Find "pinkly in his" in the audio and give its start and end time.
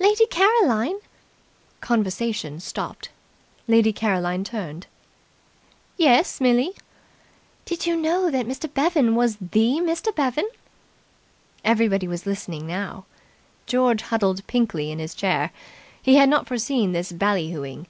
14.48-15.14